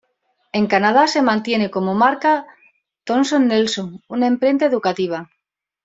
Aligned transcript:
En 0.51 0.65
Canadá, 0.65 1.05
se 1.05 1.21
mantiene 1.21 1.69
como 1.69 1.91
la 1.93 1.99
marca 1.99 2.47
Thomson 3.03 3.47
Nelson, 3.49 4.01
una 4.09 4.25
imprenta 4.25 4.65
educativa. 4.65 5.29